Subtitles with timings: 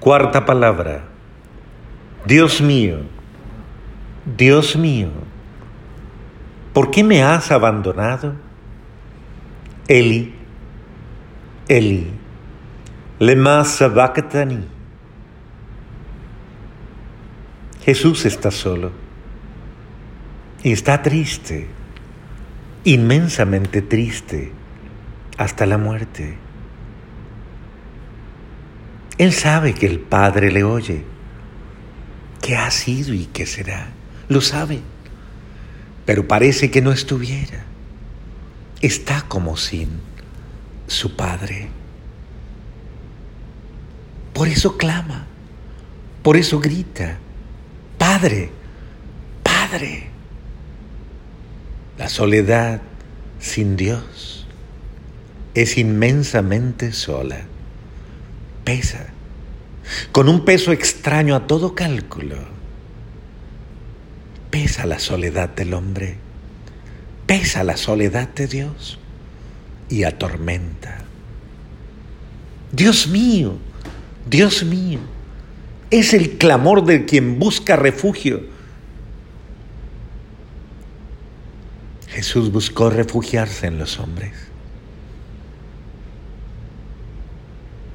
[0.00, 1.04] Cuarta palabra.
[2.24, 3.00] Dios mío,
[4.24, 5.10] Dios mío,
[6.72, 8.34] ¿por qué me has abandonado?
[9.88, 10.34] Eli,
[11.68, 12.10] Eli,
[13.18, 14.64] lema sabachthani.
[17.84, 18.92] Jesús está solo
[20.62, 21.68] y está triste,
[22.84, 24.50] inmensamente triste,
[25.36, 26.38] hasta la muerte.
[29.20, 31.04] Él sabe que el Padre le oye,
[32.40, 33.88] que ha sido y que será,
[34.30, 34.80] lo sabe,
[36.06, 37.66] pero parece que no estuviera.
[38.80, 39.90] Está como sin
[40.86, 41.68] su Padre.
[44.32, 45.26] Por eso clama,
[46.22, 47.18] por eso grita,
[47.98, 48.50] Padre,
[49.42, 50.08] Padre.
[51.98, 52.80] La soledad
[53.38, 54.46] sin Dios
[55.52, 57.49] es inmensamente sola
[58.70, 59.06] pesa,
[60.12, 62.36] con un peso extraño a todo cálculo.
[64.48, 66.18] Pesa la soledad del hombre,
[67.26, 69.00] pesa la soledad de Dios
[69.88, 71.02] y atormenta.
[72.70, 73.58] Dios mío,
[74.28, 75.00] Dios mío,
[75.90, 78.44] es el clamor de quien busca refugio.
[82.06, 84.32] Jesús buscó refugiarse en los hombres.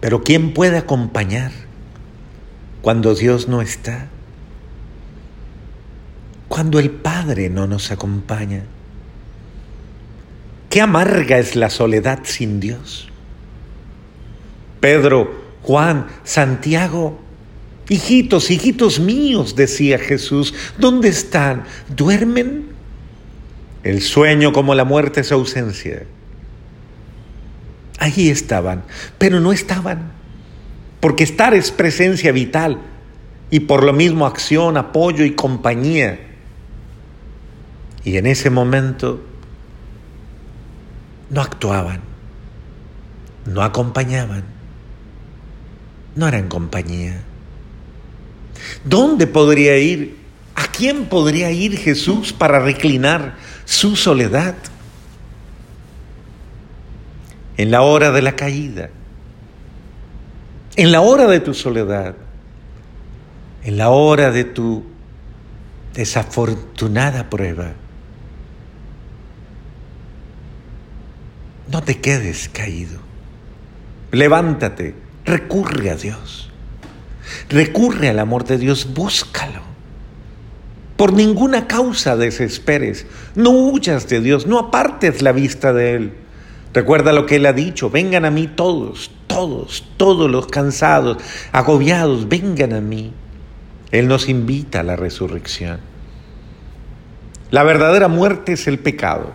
[0.00, 1.50] Pero ¿quién puede acompañar
[2.82, 4.08] cuando Dios no está?
[6.48, 8.62] Cuando el Padre no nos acompaña.
[10.70, 13.08] Qué amarga es la soledad sin Dios.
[14.80, 17.18] Pedro, Juan, Santiago,
[17.88, 21.64] hijitos, hijitos míos, decía Jesús, ¿dónde están?
[21.94, 22.68] ¿Duermen?
[23.82, 26.04] El sueño como la muerte es ausencia.
[27.98, 28.84] Allí estaban,
[29.18, 30.12] pero no estaban,
[31.00, 32.78] porque estar es presencia vital
[33.50, 36.20] y por lo mismo acción, apoyo y compañía.
[38.04, 39.20] Y en ese momento
[41.30, 42.00] no actuaban,
[43.46, 44.44] no acompañaban,
[46.14, 47.20] no eran compañía.
[48.84, 50.18] ¿Dónde podría ir?
[50.54, 54.54] ¿A quién podría ir Jesús para reclinar su soledad?
[57.58, 58.88] En la hora de la caída,
[60.76, 62.14] en la hora de tu soledad,
[63.64, 64.84] en la hora de tu
[65.92, 67.72] desafortunada prueba.
[71.70, 73.00] No te quedes caído.
[74.12, 76.50] Levántate, recurre a Dios.
[77.50, 79.62] Recurre al amor de Dios, búscalo.
[80.96, 83.06] Por ninguna causa desesperes.
[83.34, 86.27] No huyas de Dios, no apartes la vista de Él.
[86.74, 91.18] Recuerda lo que Él ha dicho, vengan a mí todos, todos, todos los cansados,
[91.52, 93.12] agobiados, vengan a mí.
[93.90, 95.80] Él nos invita a la resurrección.
[97.50, 99.32] La verdadera muerte es el pecado.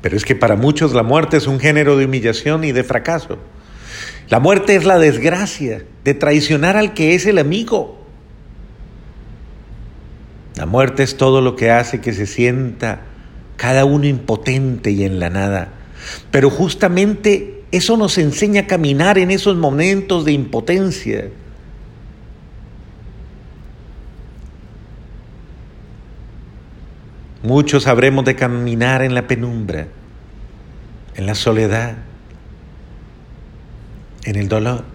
[0.00, 3.38] Pero es que para muchos la muerte es un género de humillación y de fracaso.
[4.28, 8.02] La muerte es la desgracia de traicionar al que es el amigo.
[10.56, 13.02] La muerte es todo lo que hace que se sienta
[13.56, 15.72] cada uno impotente y en la nada.
[16.30, 21.28] Pero justamente eso nos enseña a caminar en esos momentos de impotencia.
[27.42, 29.88] Muchos habremos de caminar en la penumbra,
[31.14, 31.96] en la soledad,
[34.24, 34.93] en el dolor.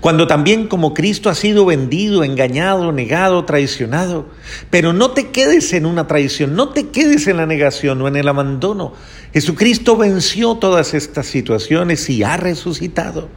[0.00, 4.28] Cuando también como Cristo ha sido vendido, engañado, negado, traicionado.
[4.70, 8.16] Pero no te quedes en una traición, no te quedes en la negación o en
[8.16, 8.92] el abandono.
[9.32, 13.28] Jesucristo venció todas estas situaciones y ha resucitado.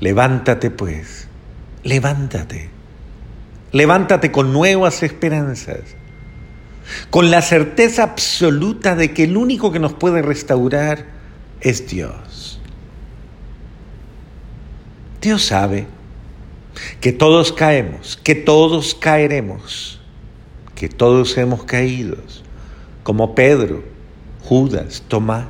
[0.00, 1.28] Levántate pues,
[1.84, 2.70] levántate.
[3.70, 5.96] Levántate con nuevas esperanzas
[7.10, 11.06] con la certeza absoluta de que el único que nos puede restaurar
[11.60, 12.60] es Dios.
[15.20, 15.86] Dios sabe
[17.00, 20.00] que todos caemos, que todos caeremos,
[20.74, 22.16] que todos hemos caído,
[23.02, 23.84] como Pedro,
[24.42, 25.46] Judas, Tomás.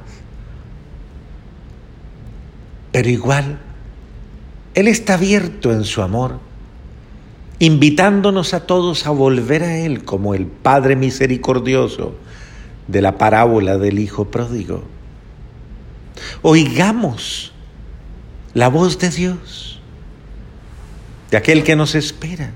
[2.93, 3.59] Pero igual,
[4.75, 6.39] Él está abierto en su amor
[7.63, 12.13] invitándonos a todos a volver a Él como el Padre misericordioso
[12.89, 14.83] de la parábola del Hijo pródigo.
[16.43, 17.53] Oigamos
[18.53, 19.81] la voz de Dios,
[21.31, 22.53] de aquel que nos espera.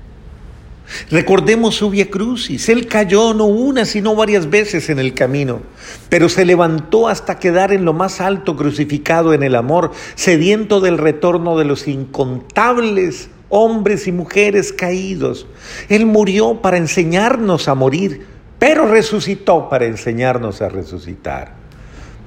[1.09, 2.67] Recordemos su via crucis.
[2.67, 5.61] Él cayó no una, sino varias veces en el camino,
[6.09, 10.97] pero se levantó hasta quedar en lo más alto crucificado en el amor, sediento del
[10.97, 15.47] retorno de los incontables hombres y mujeres caídos.
[15.89, 18.25] Él murió para enseñarnos a morir,
[18.59, 21.53] pero resucitó para enseñarnos a resucitar.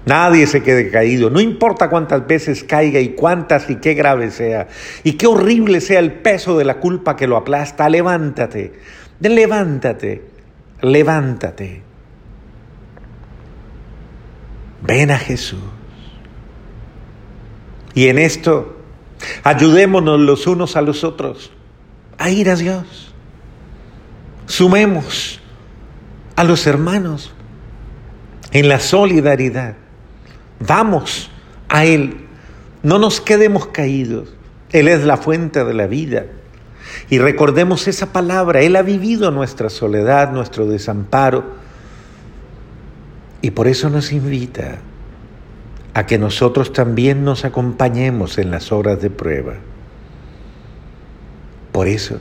[0.06, 4.68] Nadie se quede caído, no importa cuántas veces caiga y cuántas y qué grave sea,
[5.04, 8.72] y qué horrible sea el peso de la culpa que lo aplasta, levántate,
[9.20, 10.22] levántate,
[10.80, 11.82] levántate.
[14.82, 15.60] Ven a Jesús.
[17.92, 18.79] Y en esto,
[19.42, 21.50] ayudémonos los unos a los otros
[22.18, 23.12] a ir a Dios.
[24.46, 25.40] Sumemos
[26.36, 27.32] a los hermanos
[28.52, 29.76] en la solidaridad.
[30.58, 31.30] Vamos
[31.68, 32.26] a Él.
[32.82, 34.34] No nos quedemos caídos.
[34.72, 36.26] Él es la fuente de la vida.
[37.08, 38.60] Y recordemos esa palabra.
[38.60, 41.44] Él ha vivido nuestra soledad, nuestro desamparo.
[43.42, 44.78] Y por eso nos invita
[45.94, 49.54] a que nosotros también nos acompañemos en las horas de prueba.
[51.72, 52.20] Por eso,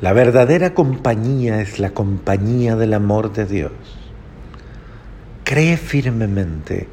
[0.00, 3.72] la verdadera compañía es la compañía del amor de Dios.
[5.44, 6.88] Cree firmemente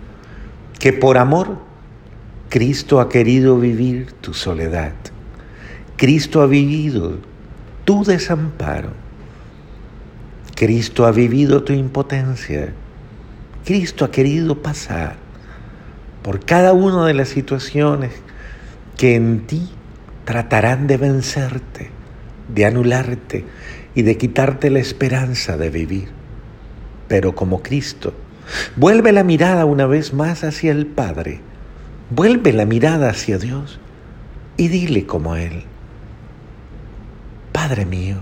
[0.79, 1.57] que por amor
[2.49, 4.93] Cristo ha querido vivir tu soledad.
[5.97, 7.17] Cristo ha vivido
[7.85, 8.91] tu desamparo.
[10.55, 12.73] Cristo ha vivido tu impotencia.
[13.65, 15.15] Cristo ha querido pasar
[16.21, 18.11] por cada una de las situaciones
[18.97, 19.69] que en ti
[20.25, 21.89] tratarán de vencerte,
[22.53, 23.45] de anularte
[23.95, 26.09] y de quitarte la esperanza de vivir.
[27.07, 28.13] Pero como Cristo
[28.75, 31.39] Vuelve la mirada una vez más hacia el Padre.
[32.09, 33.79] Vuelve la mirada hacia Dios
[34.57, 35.63] y dile como Él.
[37.51, 38.17] Padre mío,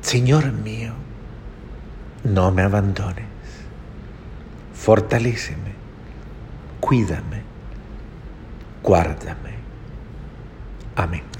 [0.00, 0.92] Señor mío,
[2.24, 3.24] no me abandones.
[4.78, 5.72] Fortaléceme,
[6.80, 7.42] cuídame,
[8.82, 9.54] guárdame.
[10.96, 11.37] Amén.